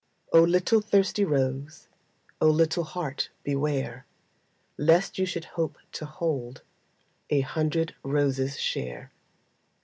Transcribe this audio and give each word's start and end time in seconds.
O 0.33 0.41
little 0.41 0.81
thirsty 0.81 1.23
rose, 1.23 1.87
O 2.41 2.47
little 2.47 2.85
heart 2.85 3.29
beware, 3.43 4.07
Lest 4.75 5.19
you 5.19 5.27
should 5.27 5.45
hope 5.45 5.77
to 5.91 6.07
hold 6.07 6.63
A 7.29 7.41
hundred 7.41 7.93
roses' 8.03 8.57
share. 8.59 9.11